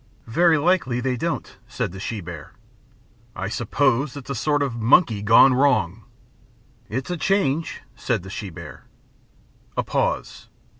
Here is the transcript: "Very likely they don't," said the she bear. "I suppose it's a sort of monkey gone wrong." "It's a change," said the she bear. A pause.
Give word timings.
"Very 0.25 0.57
likely 0.57 0.99
they 0.99 1.15
don't," 1.15 1.59
said 1.67 1.91
the 1.91 1.99
she 1.99 2.21
bear. 2.21 2.53
"I 3.35 3.49
suppose 3.49 4.17
it's 4.17 4.31
a 4.31 4.33
sort 4.33 4.63
of 4.63 4.75
monkey 4.81 5.21
gone 5.21 5.53
wrong." 5.53 6.05
"It's 6.89 7.11
a 7.11 7.17
change," 7.17 7.83
said 7.95 8.23
the 8.23 8.31
she 8.31 8.49
bear. 8.49 8.85
A 9.77 9.83
pause. 9.83 10.47